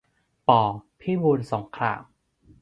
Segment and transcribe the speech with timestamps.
[0.47, 0.49] ป.
[0.99, 2.01] พิบูลสงคราม